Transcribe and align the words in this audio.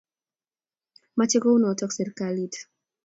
Mache 1.17 1.37
kounotok 1.43 1.91
serkalit 1.93 2.53